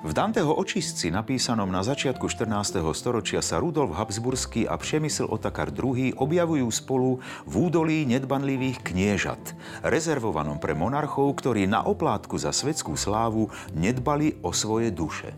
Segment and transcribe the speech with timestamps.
[0.00, 2.80] V Danteho očistci, napísanom na začiatku 14.
[2.96, 9.52] storočia, sa Rudolf Habsburský a Přemysl Otakar II objavujú spolu v údolí nedbanlivých kniežat,
[9.84, 15.36] rezervovanom pre monarchov, ktorí na oplátku za svetskú slávu nedbali o svoje duše.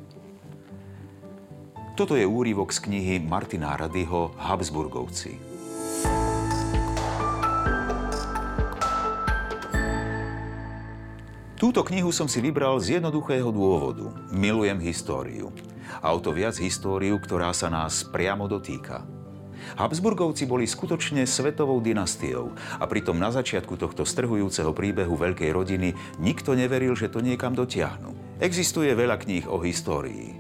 [1.99, 5.52] Toto je úrivok z knihy Martina Radyho Habsburgovci.
[11.63, 14.11] Túto knihu som si vybral z jednoduchého dôvodu.
[14.35, 15.55] Milujem históriu.
[16.03, 19.07] A o to viac históriu, ktorá sa nás priamo dotýka.
[19.79, 26.59] Habsburgovci boli skutočne svetovou dynastiou a pritom na začiatku tohto strhujúceho príbehu veľkej rodiny nikto
[26.59, 28.43] neveril, že to niekam dotiahnu.
[28.43, 30.35] Existuje veľa kníh o histórii.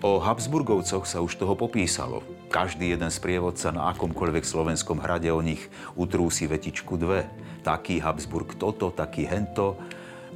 [0.00, 2.24] O Habsburgovcoch sa už toho popísalo.
[2.48, 5.68] Každý jeden sprievodca na akomkoľvek slovenskom hrade o nich
[6.00, 7.28] utrúsi vetičku dve.
[7.60, 9.76] Taký Habsburg toto, taký hento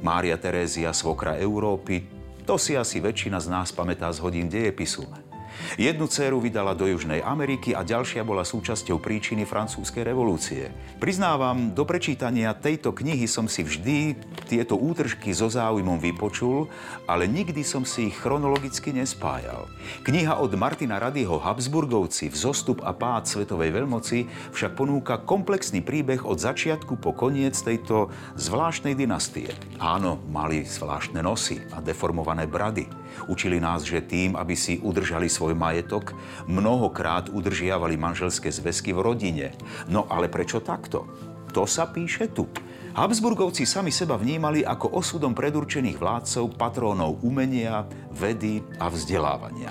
[0.01, 2.05] Mária Terézia, svokra Európy,
[2.47, 5.26] to si asi väčšina z nás pamätá z hodín dejepisu.
[5.75, 10.71] Jednu dceru vydala do Južnej Ameriky a ďalšia bola súčasťou príčiny francúzskej revolúcie.
[10.97, 16.71] Priznávam, do prečítania tejto knihy som si vždy tieto útržky so záujmom vypočul,
[17.05, 19.69] ale nikdy som si ich chronologicky nespájal.
[20.07, 26.39] Kniha od Martina Radyho Habsburgovci Vzostup a pád svetovej veľmoci však ponúka komplexný príbeh od
[26.39, 29.51] začiatku po koniec tejto zvláštnej dynastie.
[29.77, 32.87] Áno, mali zvláštne nosy a deformované brady.
[33.27, 36.17] Učili nás, že tým, aby si udržali svoj majetok,
[36.49, 39.47] mnohokrát udržiavali manželské zväzky v rodine.
[39.85, 41.05] No ale prečo takto?
[41.53, 42.49] To sa píše tu.
[42.97, 49.69] Habsburgovci sami seba vnímali ako osudom predurčených vládcov, patrónov umenia, vedy a vzdelávania.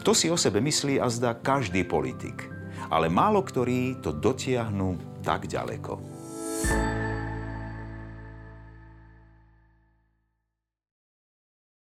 [0.00, 2.48] To si o sebe myslí a zdá každý politik.
[2.88, 6.00] Ale málo ktorí to dotiahnu tak ďaleko.